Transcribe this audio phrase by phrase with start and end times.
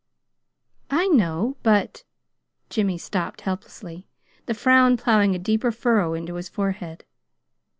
[0.89, 2.05] "I know; but"
[2.71, 4.07] Jimmy stopped helplessly,
[4.47, 7.05] the frown plowing a deeper furrow into his forehead.